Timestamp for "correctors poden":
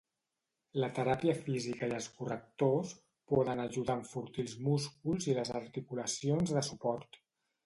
2.21-3.61